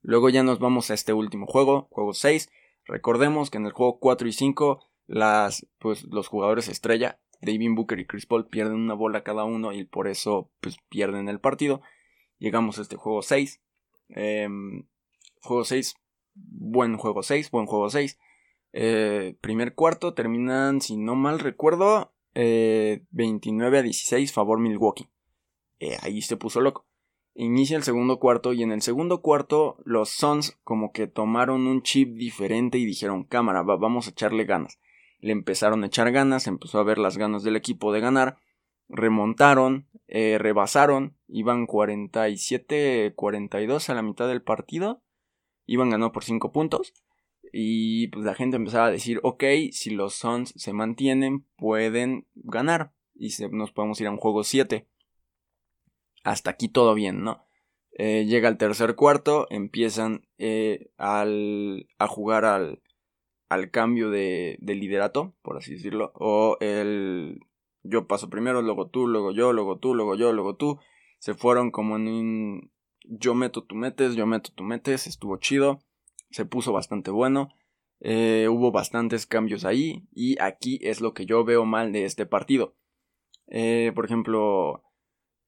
Luego 0.00 0.28
ya 0.28 0.44
nos 0.44 0.60
vamos 0.60 0.92
a 0.92 0.94
este 0.94 1.12
último 1.12 1.46
juego, 1.46 1.88
juego 1.90 2.14
6. 2.14 2.48
Recordemos 2.84 3.50
que 3.50 3.58
en 3.58 3.66
el 3.66 3.72
juego 3.72 3.98
4 3.98 4.28
y 4.28 4.32
5 4.32 4.88
las, 5.08 5.66
pues, 5.78 6.04
los 6.04 6.28
jugadores 6.28 6.68
estrella, 6.68 7.18
David 7.40 7.70
Booker 7.74 7.98
y 7.98 8.06
Chris 8.06 8.26
Paul, 8.26 8.46
pierden 8.46 8.76
una 8.76 8.94
bola 8.94 9.22
cada 9.22 9.44
uno 9.44 9.72
y 9.72 9.84
por 9.84 10.08
eso 10.08 10.50
pues, 10.60 10.76
pierden 10.88 11.28
el 11.28 11.40
partido. 11.40 11.82
Llegamos 12.38 12.78
a 12.78 12.82
este 12.82 12.96
juego 12.96 13.22
6. 13.22 13.60
Juego 15.42 15.64
6, 15.64 15.94
buen 16.34 16.96
juego 16.96 17.22
6, 17.22 17.50
buen 17.50 17.66
juego 17.66 17.88
6. 17.88 18.18
Eh, 18.72 19.36
primer 19.40 19.74
cuarto 19.74 20.14
terminan, 20.14 20.80
si 20.80 20.96
no 20.96 21.14
mal 21.14 21.38
recuerdo, 21.38 22.12
29 22.34 23.76
eh, 23.76 23.80
a 23.80 23.82
16 23.82 24.32
favor 24.32 24.60
Milwaukee. 24.60 25.08
Eh, 25.78 25.96
ahí 26.02 26.22
se 26.22 26.36
puso 26.36 26.60
loco. 26.60 26.86
Inicia 27.34 27.76
el 27.76 27.84
segundo 27.84 28.18
cuarto 28.18 28.52
y 28.52 28.62
en 28.62 28.72
el 28.72 28.82
segundo 28.82 29.22
cuarto 29.22 29.78
los 29.84 30.10
Suns 30.10 30.58
como 30.62 30.92
que 30.92 31.06
tomaron 31.06 31.66
un 31.66 31.82
chip 31.82 32.16
diferente 32.16 32.76
y 32.78 32.84
dijeron 32.84 33.24
cámara, 33.24 33.62
vamos 33.62 34.06
a 34.06 34.10
echarle 34.10 34.44
ganas. 34.44 34.78
Le 35.20 35.32
empezaron 35.32 35.82
a 35.82 35.86
echar 35.86 36.12
ganas, 36.12 36.46
empezó 36.46 36.78
a 36.78 36.84
ver 36.84 36.98
las 36.98 37.18
ganas 37.18 37.42
del 37.42 37.56
equipo 37.56 37.92
de 37.92 38.00
ganar, 38.00 38.36
remontaron, 38.88 39.88
rebasaron, 40.08 41.16
iban 41.28 41.66
47-42 41.66 43.88
a 43.88 43.94
la 43.94 44.02
mitad 44.02 44.28
del 44.28 44.42
partido 44.42 45.02
iban 45.70 45.90
ganando 45.90 46.12
por 46.12 46.24
5 46.24 46.50
puntos. 46.50 46.92
Y 47.52 48.08
pues 48.08 48.24
la 48.24 48.34
gente 48.34 48.56
empezaba 48.56 48.86
a 48.86 48.90
decir, 48.90 49.20
ok, 49.22 49.44
si 49.70 49.90
los 49.90 50.14
Suns 50.14 50.52
se 50.56 50.72
mantienen, 50.72 51.46
pueden 51.56 52.26
ganar. 52.34 52.92
Y 53.14 53.30
nos 53.52 53.72
podemos 53.72 54.00
ir 54.00 54.08
a 54.08 54.10
un 54.10 54.16
juego 54.16 54.42
7. 54.42 54.88
Hasta 56.24 56.50
aquí 56.50 56.68
todo 56.68 56.94
bien, 56.94 57.22
¿no? 57.22 57.46
Eh, 57.92 58.24
llega 58.26 58.48
el 58.48 58.56
tercer 58.56 58.94
cuarto, 58.94 59.46
empiezan 59.50 60.26
eh, 60.38 60.90
al, 60.96 61.88
a 61.98 62.06
jugar 62.06 62.44
al, 62.44 62.82
al 63.50 63.70
cambio 63.70 64.10
de, 64.10 64.56
de, 64.60 64.74
liderato, 64.74 65.34
por 65.42 65.58
así 65.58 65.72
decirlo. 65.72 66.12
O 66.14 66.56
el 66.60 67.40
yo 67.82 68.06
paso 68.06 68.30
primero, 68.30 68.62
luego 68.62 68.88
tú, 68.88 69.06
luego 69.06 69.32
yo, 69.32 69.52
luego 69.52 69.78
tú, 69.78 69.94
luego 69.94 70.14
yo, 70.14 70.32
luego 70.32 70.56
tú. 70.56 70.78
Se 71.18 71.34
fueron 71.34 71.70
como 71.70 71.96
en 71.96 72.08
un, 72.08 72.72
yo 73.04 73.34
meto, 73.34 73.64
tú 73.64 73.74
metes, 73.74 74.14
yo 74.14 74.26
meto, 74.26 74.50
tú 74.54 74.64
metes, 74.64 75.06
estuvo 75.06 75.36
chido, 75.36 75.80
se 76.30 76.46
puso 76.46 76.72
bastante 76.72 77.10
bueno, 77.10 77.48
eh, 78.00 78.48
hubo 78.48 78.72
bastantes 78.72 79.26
cambios 79.26 79.66
ahí 79.66 80.08
y 80.12 80.40
aquí 80.40 80.78
es 80.82 81.02
lo 81.02 81.12
que 81.12 81.26
yo 81.26 81.44
veo 81.44 81.66
mal 81.66 81.92
de 81.92 82.04
este 82.04 82.24
partido. 82.24 82.76
Eh, 83.48 83.92
por 83.94 84.04
ejemplo, 84.06 84.84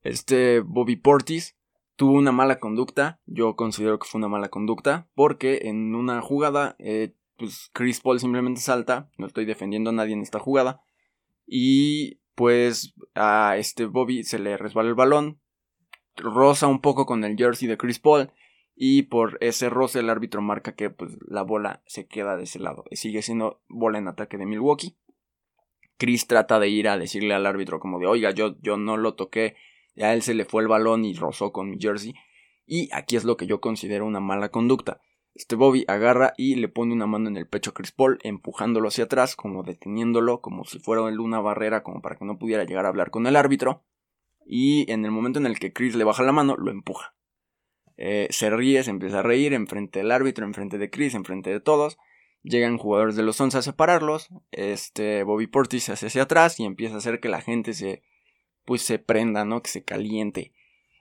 este 0.03 0.61
Bobby 0.61 0.97
Portis 0.97 1.57
tuvo 1.97 2.13
una 2.13 2.33
mala 2.33 2.59
conducta. 2.59 3.21
Yo 3.27 3.57
considero 3.57 3.99
que 3.99 4.09
fue 4.09 4.19
una 4.19 4.29
mala 4.29 4.49
conducta 4.49 5.09
porque 5.15 5.61
en 5.65 5.95
una 5.95 6.21
jugada, 6.21 6.77
eh, 6.79 7.15
pues 7.37 7.71
Chris 7.73 8.01
Paul 8.01 8.21
simplemente 8.21 8.61
salta. 8.61 9.11
No 9.19 9.27
estoy 9.27 9.45
defendiendo 9.45 9.91
a 9.91 9.93
nadie 9.93 10.15
en 10.15 10.23
esta 10.23 10.39
jugada. 10.39 10.83
Y 11.47 12.21
pues 12.35 12.95
a 13.15 13.57
este 13.59 13.87
Bobby 13.87 14.25
se 14.25 14.39
le 14.39 14.57
resbala 14.57 14.89
el 14.89 14.95
balón, 14.95 15.41
roza 16.17 16.67
un 16.67 16.81
poco 16.81 17.07
con 17.07 17.25
el 17.25 17.37
jersey 17.37 17.69
de 17.69 17.77
Chris 17.77 17.99
Paul 17.99 18.31
y 18.75 19.03
por 19.03 19.37
ese 19.41 19.69
roce 19.69 20.01
el 20.01 20.11
árbitro 20.11 20.41
marca 20.41 20.75
que 20.75 20.91
pues 20.91 21.17
la 21.27 21.43
bola 21.43 21.83
se 21.87 22.07
queda 22.07 22.37
de 22.37 22.45
ese 22.45 22.59
lado. 22.59 22.85
Sigue 22.93 23.23
siendo 23.23 23.63
bola 23.69 23.99
en 23.99 24.09
ataque 24.09 24.39
de 24.39 24.47
Milwaukee. 24.47 24.97
Chris 25.99 26.27
trata 26.27 26.59
de 26.59 26.69
ir 26.69 26.89
a 26.89 26.99
decirle 26.99 27.35
al 27.35 27.47
árbitro 27.47 27.79
como 27.79 27.99
de 27.99 28.07
oiga 28.07 28.31
yo, 28.31 28.57
yo 28.61 28.77
no 28.77 28.97
lo 28.97 29.15
toqué, 29.15 29.57
a 30.01 30.15
él 30.15 30.23
se 30.23 30.35
le 30.35 30.45
fue 30.45 30.63
el 30.63 30.69
balón 30.69 31.05
y 31.05 31.15
rozó 31.15 31.53
con 31.53 31.71
mi 31.71 31.79
jersey. 31.79 32.15
Y 32.67 32.89
aquí 32.93 33.17
es 33.17 33.25
lo 33.25 33.37
que 33.37 33.47
yo 33.47 33.61
considero 33.61 34.07
una 34.07 34.21
mala 34.21 34.49
conducta. 34.49 35.01
Este 35.35 35.57
Bobby 35.57 35.85
agarra 35.89 36.35
y 36.37 36.57
le 36.57 36.69
pone 36.69 36.93
una 36.93 37.07
mano 37.07 37.29
en 37.29 37.37
el 37.37 37.47
pecho 37.47 37.71
a 37.71 37.75
Chris 37.75 37.93
Paul, 37.93 38.19
empujándolo 38.23 38.89
hacia 38.89 39.05
atrás, 39.05 39.35
como 39.35 39.63
deteniéndolo, 39.63 40.43
como 40.43 40.65
si 40.65 40.79
fuera 40.79 41.03
una 41.03 41.41
barrera, 41.41 41.83
como 41.83 42.03
para 42.03 42.17
que 42.17 42.25
no 42.25 42.39
pudiera 42.39 42.65
llegar 42.65 42.85
a 42.85 42.89
hablar 42.89 43.11
con 43.11 43.27
el 43.27 43.37
árbitro. 43.37 43.83
Y 44.45 44.91
en 44.91 45.05
el 45.05 45.11
momento 45.11 45.39
en 45.39 45.47
el 45.47 45.59
que 45.59 45.73
Chris 45.73 45.95
le 45.95 46.05
baja 46.05 46.23
la 46.23 46.33
mano, 46.33 46.57
lo 46.57 46.71
empuja. 46.71 47.15
Eh, 47.97 48.29
se 48.31 48.51
ríe, 48.51 48.83
se 48.83 48.91
empieza 48.91 49.21
a 49.21 49.23
reír 49.23 49.55
enfrente 49.55 50.01
del 50.01 50.11
árbitro, 50.11 50.45
enfrente 50.45 50.77
de 50.77 50.91
Chris, 50.91 51.15
enfrente 51.15 51.51
de 51.51 51.61
todos. 51.61 51.99
Llegan 52.43 52.77
jugadores 52.77 53.17
de 53.17 53.23
los 53.23 53.37
Suns 53.37 53.55
a 53.55 53.63
separarlos. 53.63 54.29
Este 54.51 55.23
Bobby 55.23 55.47
Portis 55.47 55.85
se 55.85 55.93
hace 55.93 56.07
hacia 56.07 56.25
atrás 56.25 56.59
y 56.59 56.65
empieza 56.65 56.97
a 56.97 56.99
hacer 56.99 57.21
que 57.21 57.29
la 57.29 57.41
gente 57.41 57.73
se, 57.73 58.03
pues, 58.65 58.83
se 58.83 58.99
prenda, 58.99 59.45
¿no? 59.45 59.63
Que 59.63 59.71
se 59.71 59.85
caliente, 59.85 60.53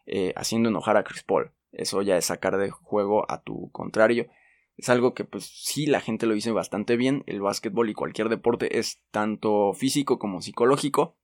eh, 0.06 0.34
haciendo 0.36 0.70
enojar 0.70 0.98
a 0.98 1.04
Chris 1.04 1.24
Paul. 1.24 1.52
Eso 1.72 2.02
ya 2.02 2.18
es 2.18 2.26
sacar 2.26 2.58
de 2.58 2.70
juego 2.70 3.30
a 3.30 3.42
tu 3.42 3.72
contrario. 3.72 4.28
Es 4.78 4.90
algo 4.90 5.14
que 5.14 5.26
pues 5.26 5.46
sí 5.46 5.86
la 5.86 6.02
gente 6.02 6.26
lo 6.26 6.34
dice 6.34 6.52
bastante 6.52 6.98
bien. 6.98 7.24
El 7.28 7.42
básquetbol 7.42 7.90
y 7.90 7.94
cualquier 7.94 8.30
deporte 8.30 8.80
es 8.80 9.02
tanto 9.12 9.74
físico 9.74 10.20
como 10.20 10.42
psicológico. 10.42 11.16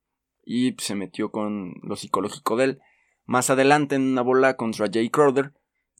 Y 0.44 0.74
se 0.78 0.94
metió 0.94 1.30
con 1.30 1.74
lo 1.82 1.96
psicológico 1.96 2.56
de 2.56 2.64
él. 2.64 2.80
Más 3.26 3.50
adelante 3.50 3.96
en 3.96 4.02
una 4.02 4.22
bola 4.22 4.56
contra 4.56 4.88
Jay 4.90 5.10
Crowder. 5.10 5.52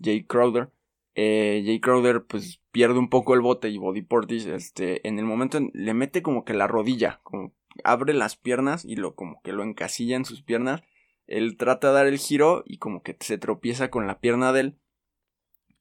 Jay 0.02 0.24
Crowder. 0.24 0.70
Eh, 1.14 1.62
Jay 1.66 1.80
Crowder 1.80 2.24
pues 2.24 2.62
pierde 2.70 2.98
un 2.98 3.10
poco 3.10 3.34
el 3.34 3.40
bote 3.40 3.68
y 3.68 3.76
Body 3.76 4.02
Portis 4.02 4.46
este, 4.46 5.06
en 5.06 5.18
el 5.18 5.24
momento 5.24 5.58
le 5.72 5.92
mete 5.92 6.22
como 6.22 6.44
que 6.44 6.54
la 6.54 6.66
rodilla. 6.68 7.20
Como 7.24 7.52
abre 7.84 8.14
las 8.14 8.36
piernas 8.36 8.84
y 8.84 8.96
lo 8.96 9.14
como 9.14 9.40
que 9.42 9.52
lo 9.52 9.62
encasilla 9.62 10.16
en 10.16 10.24
sus 10.24 10.42
piernas 10.42 10.82
él 11.28 11.56
trata 11.56 11.88
de 11.88 11.94
dar 11.94 12.06
el 12.06 12.18
giro 12.18 12.64
y 12.66 12.78
como 12.78 13.02
que 13.02 13.16
se 13.20 13.38
tropieza 13.38 13.90
con 13.90 14.06
la 14.06 14.18
pierna 14.18 14.52
de 14.52 14.60
él 14.60 14.78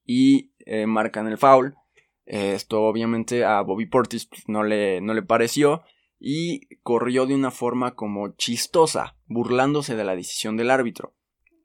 y 0.06 0.52
eh, 0.66 0.86
marcan 0.86 1.28
el 1.28 1.38
foul. 1.38 1.76
Eh, 2.26 2.54
esto 2.54 2.84
obviamente 2.84 3.46
a 3.46 3.62
Bobby 3.62 3.86
Portis 3.86 4.26
pues, 4.26 4.44
no, 4.48 4.64
le, 4.64 5.00
no 5.02 5.14
le 5.14 5.24
pareció 5.24 5.84
y 6.20 6.68
corrió 6.84 7.26
de 7.26 7.34
una 7.34 7.52
forma 7.52 7.96
como 7.96 8.36
chistosa, 8.36 9.16
burlándose 9.26 9.96
de 9.96 10.04
la 10.04 10.16
decisión 10.16 10.58
del 10.58 10.70
árbitro 10.70 11.16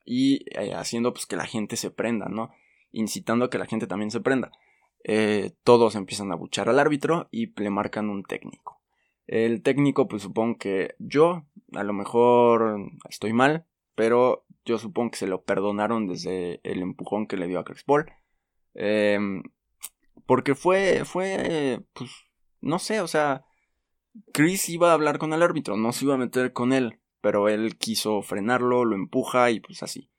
y 0.05 0.45
eh, 0.57 0.75
haciendo 0.75 1.13
pues 1.13 1.27
que 1.27 1.37
la 1.37 1.47
gente 1.47 1.77
se 1.77 1.91
prenda, 1.91 2.27
¿no? 2.29 2.51
Incitando 2.93 3.47
a 3.47 3.51
que 3.51 3.59
la 3.59 3.67
gente 3.67 3.87
también 3.89 4.11
se 4.13 4.21
prenda. 4.21 4.53
todos 5.65 5.97
empiezan 5.97 6.31
a 6.31 6.37
buchar 6.37 6.69
al 6.69 6.79
árbitro 6.79 7.29
y 7.33 7.53
le 7.61 7.71
marcan 7.71 8.11
un 8.11 8.23
técnico. 8.23 8.81
El 9.27 9.63
técnico, 9.63 10.07
pues 10.07 10.23
supongo 10.23 10.59
que 10.59 10.95
yo, 10.99 11.47
a 11.73 11.83
lo 11.83 11.93
mejor 11.93 12.91
estoy 13.09 13.33
mal, 13.33 13.67
pero 13.95 14.45
yo 14.65 14.79
supongo 14.79 15.13
que 15.13 15.19
se 15.19 15.27
lo 15.27 15.43
perdonaron 15.43 16.07
desde 16.07 16.61
el 16.63 16.83
empujón 16.83 17.27
que 17.27 17.37
le 17.37 17.47
dio 17.47 17.59
a 17.59 17.65
Chris 17.65 17.85
Paul. 17.85 18.07
Em, 18.75 19.43
porque 20.27 20.55
fue, 20.55 21.05
fue, 21.05 21.81
pues, 21.93 22.11
no 22.61 22.79
sé, 22.79 23.01
o 23.01 23.09
sea, 23.09 23.45
Chris 24.33 24.69
iba 24.69 24.91
a 24.91 24.95
hablar 24.95 25.19
con 25.19 25.33
el 25.33 25.43
árbitro, 25.43 25.77
no 25.77 25.93
se 25.93 26.05
iba 26.05 26.15
a 26.15 26.19
meter 26.19 26.53
con 26.53 26.73
él, 26.73 27.01
pero 27.21 27.49
él 27.49 27.77
quiso 27.77 28.23
frenarlo, 28.23 28.85
lo 28.85 28.95
empuja 28.95 29.51
y 29.51 29.61
pues 29.61 29.83
así. 29.83 30.11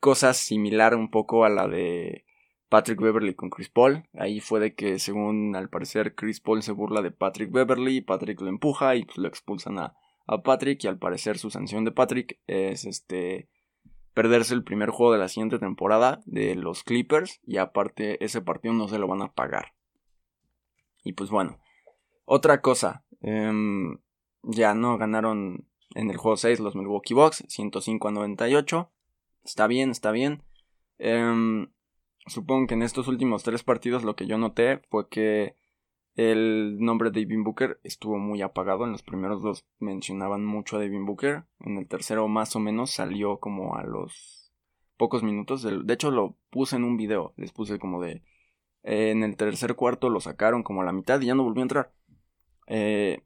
Cosas 0.00 0.36
similar 0.36 0.94
un 0.94 1.10
poco 1.10 1.44
a 1.44 1.48
la 1.48 1.68
de 1.68 2.26
Patrick 2.68 3.00
Beverly 3.00 3.34
con 3.34 3.50
Chris 3.50 3.70
Paul. 3.70 4.08
Ahí 4.14 4.40
fue 4.40 4.60
de 4.60 4.74
que, 4.74 4.98
según 4.98 5.56
al 5.56 5.70
parecer, 5.70 6.14
Chris 6.14 6.40
Paul 6.40 6.62
se 6.62 6.72
burla 6.72 7.02
de 7.02 7.10
Patrick 7.10 7.50
Beverly, 7.50 8.00
Patrick 8.00 8.40
lo 8.40 8.48
empuja 8.48 8.96
y 8.96 9.04
pues 9.04 9.16
lo 9.18 9.28
expulsan 9.28 9.78
a, 9.78 9.96
a 10.26 10.42
Patrick 10.42 10.82
y 10.84 10.88
al 10.88 10.98
parecer 10.98 11.38
su 11.38 11.50
sanción 11.50 11.84
de 11.84 11.92
Patrick 11.92 12.40
es 12.46 12.84
este 12.84 13.48
perderse 14.14 14.54
el 14.54 14.62
primer 14.64 14.90
juego 14.90 15.12
de 15.12 15.18
la 15.18 15.28
siguiente 15.28 15.58
temporada 15.58 16.22
de 16.24 16.54
los 16.54 16.84
Clippers 16.84 17.40
y 17.44 17.58
aparte 17.58 18.24
ese 18.24 18.40
partido 18.40 18.72
no 18.72 18.88
se 18.88 18.98
lo 18.98 19.08
van 19.08 19.22
a 19.22 19.32
pagar. 19.32 19.74
Y 21.02 21.12
pues 21.12 21.30
bueno, 21.30 21.58
otra 22.24 22.62
cosa, 22.62 23.04
em, 23.20 23.98
ya 24.42 24.74
no 24.74 24.96
ganaron 24.96 25.68
en 25.94 26.10
el 26.10 26.16
juego 26.16 26.36
6 26.36 26.60
los 26.60 26.76
Milwaukee 26.76 27.14
Bucks, 27.14 27.44
105 27.48 28.08
a 28.08 28.12
98, 28.12 28.90
está 29.44 29.66
bien, 29.66 29.90
está 29.90 30.12
bien. 30.12 30.42
Em, 30.98 31.70
supongo 32.26 32.68
que 32.68 32.74
en 32.74 32.82
estos 32.82 33.08
últimos 33.08 33.42
tres 33.42 33.62
partidos 33.64 34.04
lo 34.04 34.16
que 34.16 34.26
yo 34.26 34.38
noté 34.38 34.78
fue 34.90 35.08
que 35.08 35.56
el 36.16 36.78
nombre 36.78 37.10
de 37.10 37.20
Devin 37.20 37.42
Booker 37.42 37.80
estuvo 37.82 38.18
muy 38.18 38.42
apagado. 38.42 38.84
En 38.84 38.92
los 38.92 39.02
primeros 39.02 39.42
dos 39.42 39.64
mencionaban 39.78 40.44
mucho 40.44 40.76
a 40.76 40.80
Devin 40.80 41.04
Booker. 41.04 41.44
En 41.60 41.76
el 41.78 41.88
tercero, 41.88 42.28
más 42.28 42.54
o 42.54 42.60
menos, 42.60 42.92
salió 42.92 43.38
como 43.38 43.76
a 43.76 43.82
los 43.82 44.52
pocos 44.96 45.22
minutos. 45.22 45.62
De 45.62 45.94
hecho, 45.94 46.10
lo 46.10 46.36
puse 46.50 46.76
en 46.76 46.84
un 46.84 46.96
video. 46.96 47.34
Les 47.36 47.52
puse 47.52 47.78
como 47.78 48.00
de. 48.00 48.22
Eh, 48.82 49.10
en 49.10 49.22
el 49.22 49.36
tercer 49.36 49.74
cuarto 49.74 50.10
lo 50.10 50.20
sacaron 50.20 50.62
como 50.62 50.82
a 50.82 50.84
la 50.84 50.92
mitad 50.92 51.20
y 51.20 51.26
ya 51.26 51.34
no 51.34 51.44
volvió 51.44 51.62
a 51.62 51.64
entrar. 51.64 51.92
Eh, 52.66 53.22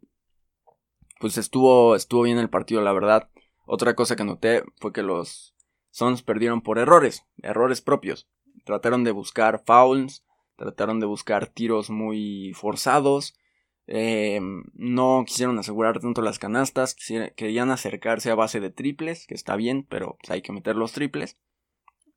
pues 1.20 1.36
estuvo, 1.36 1.94
estuvo 1.96 2.22
bien 2.22 2.38
el 2.38 2.48
partido, 2.48 2.80
la 2.80 2.92
verdad. 2.92 3.28
Otra 3.66 3.94
cosa 3.94 4.16
que 4.16 4.24
noté 4.24 4.64
fue 4.80 4.92
que 4.92 5.02
los 5.02 5.54
Suns 5.90 6.22
perdieron 6.22 6.62
por 6.62 6.78
errores, 6.78 7.26
errores 7.42 7.82
propios. 7.82 8.28
Trataron 8.64 9.04
de 9.04 9.10
buscar 9.10 9.62
fouls, 9.66 10.24
Trataron 10.58 10.98
de 10.98 11.06
buscar 11.06 11.46
tiros 11.46 11.88
muy 11.88 12.52
forzados. 12.52 13.38
Eh, 13.86 14.40
no 14.74 15.22
quisieron 15.24 15.56
asegurar 15.56 16.00
tanto 16.00 16.20
las 16.20 16.40
canastas. 16.40 16.96
Querían 17.36 17.70
acercarse 17.70 18.32
a 18.32 18.34
base 18.34 18.58
de 18.58 18.70
triples, 18.70 19.28
que 19.28 19.36
está 19.36 19.54
bien, 19.54 19.86
pero 19.88 20.16
pues, 20.18 20.32
hay 20.32 20.42
que 20.42 20.50
meter 20.50 20.74
los 20.74 20.90
triples. 20.90 21.38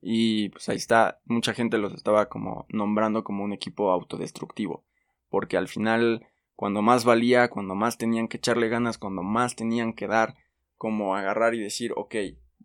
Y 0.01 0.50
pues 0.50 0.67
ahí 0.69 0.77
está, 0.77 1.21
mucha 1.25 1.53
gente 1.53 1.77
los 1.77 1.93
estaba 1.93 2.29
como 2.29 2.65
nombrando 2.69 3.24
como 3.24 3.43
un 3.43 3.53
equipo 3.53 3.91
autodestructivo. 3.91 4.86
Porque 5.29 5.55
al 5.55 5.67
final, 5.67 6.25
cuando 6.55 6.81
más 6.81 7.05
valía, 7.05 7.48
cuando 7.51 7.75
más 7.75 8.00
tenían 8.00 8.27
que 8.27 8.38
echarle 8.38 8.69
ganas, 8.69 8.98
cuando 8.98 9.21
más 9.21 9.55
tenían 9.55 9.93
que 9.93 10.07
dar, 10.07 10.33
como 10.77 11.15
agarrar 11.15 11.53
y 11.53 11.60
decir, 11.60 11.93
ok, 11.95 12.15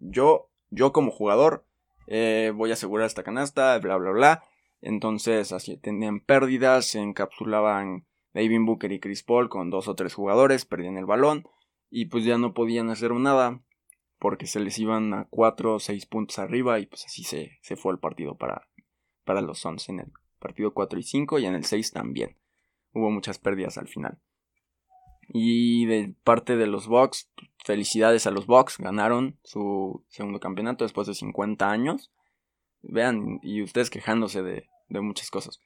yo, 0.00 0.48
yo 0.70 0.94
como 0.94 1.10
jugador, 1.10 1.66
eh, 2.06 2.50
voy 2.56 2.70
a 2.70 2.74
asegurar 2.74 3.06
esta 3.06 3.22
canasta, 3.22 3.78
bla, 3.78 3.98
bla, 3.98 4.12
bla 4.12 4.42
entonces, 4.86 5.50
así 5.50 5.76
tenían 5.76 6.20
pérdidas, 6.20 6.86
se 6.86 7.00
encapsulaban 7.00 8.06
David 8.34 8.60
Booker 8.64 8.92
y 8.92 9.00
Chris 9.00 9.24
Paul 9.24 9.48
con 9.48 9.68
dos 9.68 9.88
o 9.88 9.96
tres 9.96 10.14
jugadores, 10.14 10.64
perdían 10.64 10.96
el 10.96 11.06
balón 11.06 11.44
y 11.90 12.06
pues 12.06 12.24
ya 12.24 12.38
no 12.38 12.54
podían 12.54 12.88
hacer 12.90 13.12
nada 13.12 13.60
porque 14.20 14.46
se 14.46 14.60
les 14.60 14.78
iban 14.78 15.12
a 15.12 15.26
cuatro 15.28 15.74
o 15.74 15.80
seis 15.80 16.06
puntos 16.06 16.38
arriba 16.38 16.78
y 16.78 16.86
pues 16.86 17.04
así 17.04 17.24
se, 17.24 17.58
se 17.62 17.74
fue 17.74 17.94
el 17.94 17.98
partido 17.98 18.36
para, 18.36 18.68
para 19.24 19.40
los 19.40 19.58
Suns 19.58 19.88
en 19.88 19.98
el 19.98 20.12
partido 20.38 20.72
4 20.72 21.00
y 21.00 21.02
5 21.02 21.40
y 21.40 21.46
en 21.46 21.56
el 21.56 21.64
6 21.64 21.90
también. 21.90 22.36
Hubo 22.92 23.10
muchas 23.10 23.40
pérdidas 23.40 23.78
al 23.78 23.88
final. 23.88 24.20
Y 25.28 25.86
de 25.86 26.14
parte 26.22 26.56
de 26.56 26.68
los 26.68 26.86
Bucks, 26.86 27.28
felicidades 27.64 28.28
a 28.28 28.30
los 28.30 28.46
Bucks, 28.46 28.78
ganaron 28.78 29.36
su 29.42 30.04
segundo 30.08 30.38
campeonato 30.38 30.84
después 30.84 31.08
de 31.08 31.14
50 31.14 31.68
años. 31.68 32.12
Vean, 32.82 33.40
y 33.42 33.62
ustedes 33.62 33.90
quejándose 33.90 34.42
de, 34.42 34.68
muchas 34.88 35.30
cosas. 35.30 35.60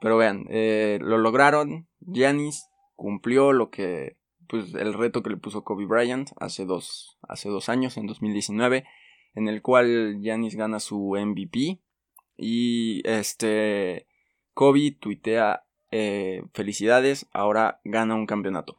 Pero 0.00 0.16
vean, 0.16 0.46
eh, 0.50 0.98
lo 1.00 1.18
lograron. 1.18 1.88
Giannis 2.00 2.68
cumplió 2.94 3.52
lo 3.52 3.70
que. 3.70 4.16
Pues 4.48 4.74
el 4.74 4.94
reto 4.94 5.22
que 5.22 5.30
le 5.30 5.36
puso 5.36 5.64
Kobe 5.64 5.86
Bryant 5.86 6.30
hace 6.38 6.64
dos, 6.64 7.18
hace 7.22 7.48
dos 7.48 7.68
años, 7.68 7.96
en 7.96 8.06
2019. 8.06 8.84
En 9.34 9.48
el 9.48 9.60
cual 9.60 10.20
Giannis 10.20 10.56
gana 10.56 10.80
su 10.80 11.16
MVP. 11.18 11.80
Y 12.36 13.02
este. 13.08 14.06
Kobe 14.54 14.96
tuitea. 14.98 15.62
Eh, 15.92 16.42
felicidades, 16.52 17.28
ahora 17.32 17.80
gana 17.84 18.16
un 18.16 18.26
campeonato. 18.26 18.76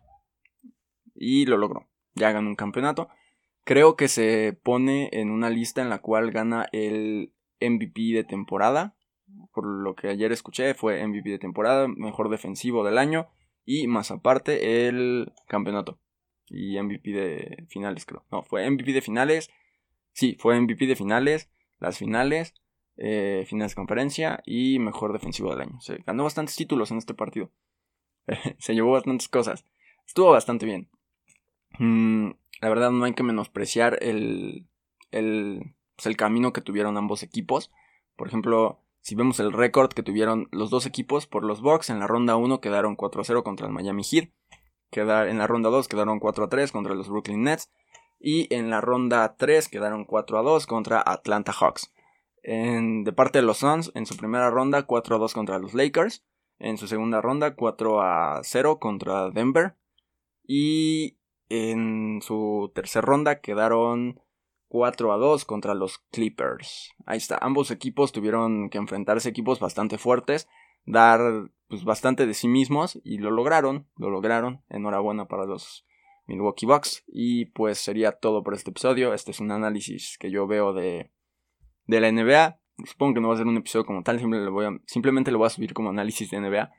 Y 1.16 1.46
lo 1.46 1.58
logró. 1.58 1.88
Ya 2.16 2.32
ganó 2.32 2.50
un 2.50 2.56
campeonato. 2.56 3.10
Creo 3.64 3.96
que 3.96 4.08
se 4.08 4.58
pone 4.62 5.10
en 5.14 5.32
una 5.32 5.50
lista 5.50 5.82
en 5.82 5.90
la 5.90 6.00
cual 6.00 6.32
gana 6.32 6.68
el 6.72 7.34
MVP 7.60 8.14
de 8.14 8.24
temporada. 8.24 8.97
Por 9.54 9.66
lo 9.66 9.96
que 9.96 10.10
ayer 10.10 10.32
escuché, 10.32 10.74
fue 10.74 11.06
MVP 11.06 11.30
de 11.30 11.40
temporada, 11.40 11.88
mejor 11.88 12.30
defensivo 12.30 12.84
del 12.84 12.98
año 12.98 13.28
y 13.66 13.88
más 13.88 14.12
aparte 14.12 14.88
el 14.88 15.34
campeonato. 15.48 16.00
Y 16.50 16.82
MVP 16.82 17.12
de 17.12 17.66
finales, 17.70 18.06
creo. 18.06 18.24
No, 18.32 18.44
fue 18.44 18.70
MVP 18.70 18.94
de 18.94 19.02
finales. 19.02 19.50
Sí, 20.14 20.38
fue 20.40 20.60
MVP 20.60 20.88
de 20.88 20.96
finales. 20.96 21.50
las 21.80 21.98
finales, 21.98 22.56
eh, 22.96 23.46
finales 23.48 23.74
de 23.74 23.76
conferencia 23.76 24.42
y 24.46 24.80
mejor 24.80 25.14
defensivo 25.14 25.52
del 25.52 25.62
año. 25.62 25.80
Se 25.82 25.98
ganó 25.98 26.24
bastantes 26.24 26.56
títulos 26.56 26.92
en 26.92 26.98
este 26.98 27.14
partido. 27.14 27.52
se 28.58 28.74
llevó 28.74 28.92
bastantes 28.92 29.28
cosas. 29.28 29.66
Estuvo 30.06 30.32
bastante 30.32 30.66
bien. 30.66 30.90
Mm, 31.78 32.32
la 32.62 32.70
verdad 32.70 32.92
no 32.92 33.06
hay 33.06 33.14
que 33.14 33.24
menospreciar 33.24 34.00
el, 34.02 34.66
el, 35.12 35.76
pues, 35.96 36.08
el 36.08 36.18
camino 36.18 36.54
que 36.54 36.62
tuvieron 36.62 36.98
ambos 36.98 37.24
equipos. 37.24 37.72
Por 38.16 38.28
ejemplo, 38.28 38.80
si 39.08 39.16
vemos 39.16 39.40
el 39.40 39.54
récord 39.54 39.94
que 39.94 40.04
tuvieron 40.04 40.50
los 40.52 40.70
dos 40.70 40.86
equipos 40.86 41.28
por 41.28 41.46
los 41.46 41.62
Bucks, 41.62 41.90
en 41.90 42.00
la 42.00 42.08
ronda 42.08 42.36
1 42.36 42.60
quedaron 42.60 42.98
4-0 42.98 43.42
contra 43.42 43.66
el 43.66 43.72
Miami 43.72 44.04
Heat. 44.04 44.32
en 44.92 45.38
la 45.38 45.48
ronda 45.48 45.70
2 45.70 45.88
quedaron 45.88 46.20
4-3 46.20 46.74
contra 46.74 46.94
los 46.94 47.08
Brooklyn 47.08 47.44
Nets. 47.44 47.72
Y 48.20 48.54
en 48.54 48.70
la 48.70 48.82
ronda 48.82 49.38
3 49.38 49.70
quedaron 49.70 50.06
4-2 50.06 50.66
contra 50.66 51.02
Atlanta 51.06 51.54
Hawks. 51.54 51.94
de 52.44 53.14
parte 53.16 53.40
de 53.40 53.46
los 53.46 53.60
Suns, 53.60 53.94
en 53.96 54.06
su 54.06 54.18
primera 54.18 54.50
ronda 54.50 54.86
4-2 54.86 55.32
contra 55.32 55.58
los 55.58 55.74
Lakers. 55.74 56.26
En 56.60 56.78
su 56.78 56.90
segunda 56.90 57.22
ronda 57.22 57.56
4-0 57.56 58.78
contra 58.78 59.30
Denver. 59.30 59.78
Y 60.44 61.18
en 61.48 62.20
su 62.22 62.74
tercera 62.76 63.06
ronda 63.06 63.40
quedaron 63.40 64.20
4 64.68 65.14
a 65.14 65.18
2 65.18 65.46
contra 65.46 65.74
los 65.74 66.00
Clippers. 66.12 66.92
Ahí 67.06 67.18
está, 67.18 67.38
ambos 67.42 67.72
equipos 67.72 68.12
tuvieron 68.12 68.70
que 68.70 68.78
enfrentarse 68.78 69.30
equipos 69.30 69.60
bastante 69.60 69.98
fuertes, 69.98 70.48
dar 70.86 71.50
pues 71.68 71.84
bastante 71.84 72.26
de 72.26 72.34
sí 72.34 72.48
mismos 72.48 73.00
y 73.04 73.18
lo 73.18 73.32
lograron, 73.32 73.88
lo 73.98 74.10
lograron. 74.10 74.64
Enhorabuena 74.70 75.28
para 75.28 75.46
los 75.46 75.86
Milwaukee 76.26 76.66
Bucks 76.66 77.04
y 77.08 77.46
pues 77.46 77.78
sería 77.78 78.14
todo 78.14 78.44
por 78.44 78.54
este 78.54 78.72
episodio. 78.72 79.14
Este 79.14 79.32
es 79.32 79.40
un 79.40 79.52
análisis 79.52 80.18
que 80.20 80.32
yo 80.32 80.48
veo 80.48 80.74
de 80.74 81.12
de 81.88 82.02
la 82.02 82.12
NBA. 82.12 82.60
Supongo 82.86 83.16
que 83.16 83.22
no 83.22 83.30
va 83.30 83.34
a 83.34 83.38
ser 83.38 83.48
un 83.48 83.58
episodio 83.58 83.86
como 83.86 84.04
tal, 84.04 84.20
simplemente 84.20 84.46
lo 84.46 84.52
voy 84.52 84.82
simplemente 84.86 85.32
lo 85.32 85.40
voy 85.40 85.48
a 85.48 85.52
subir 85.52 85.74
como 85.74 85.90
análisis 85.90 86.30
de 86.30 86.40
NBA. 86.40 86.72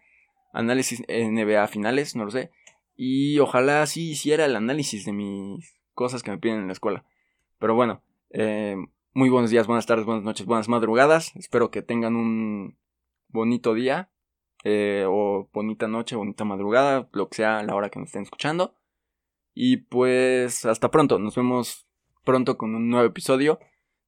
Análisis 0.53 1.03
NBA 1.09 1.67
finales, 1.67 2.15
no 2.15 2.25
lo 2.25 2.31
sé. 2.31 2.51
Y 2.97 3.39
ojalá 3.39 3.85
sí 3.87 4.11
hiciera 4.11 4.45
el 4.45 4.57
análisis 4.57 5.05
de 5.05 5.13
mis 5.13 5.77
cosas 5.95 6.23
que 6.23 6.31
me 6.31 6.39
piden 6.39 6.61
en 6.61 6.67
la 6.69 6.73
escuela. 6.73 7.05
Pero 7.59 7.75
bueno, 7.75 8.03
eh, 8.31 8.77
muy 9.13 9.31
buenos 9.31 9.51
días, 9.51 9.67
buenas 9.67 9.87
tardes, 9.87 10.07
buenas 10.07 10.25
noches, 10.25 10.47
buenas 10.47 10.69
madrugadas. 10.69 11.35
Espero 11.37 11.71
que 11.71 11.83
tengan 11.83 12.17
un 12.17 12.79
bonito 13.29 13.75
día. 13.75 14.11
Eh, 14.65 15.05
o 15.09 15.49
bonita 15.53 15.87
noche, 15.87 16.17
bonita 16.17 16.45
madrugada, 16.45 17.09
lo 17.13 17.29
que 17.29 17.37
sea 17.37 17.63
la 17.63 17.75
hora 17.75 17.91
que 17.91 17.99
nos 17.99 18.09
estén 18.09 18.23
escuchando. 18.23 18.75
Y 19.55 19.79
pues 19.79 20.65
hasta 20.67 20.91
pronto, 20.91 21.19
nos 21.19 21.37
vemos 21.37 21.87
pronto 22.25 22.59
con 22.59 22.75
un 22.75 22.91
nuevo 22.91 23.07
episodio, 23.07 23.59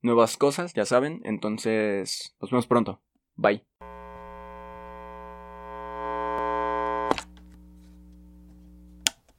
nuevas 0.02 0.36
cosas, 0.36 0.74
ya 0.74 0.84
saben. 0.84 1.20
Entonces, 1.24 2.36
nos 2.40 2.50
vemos 2.50 2.66
pronto. 2.66 3.00
Bye. 3.36 3.64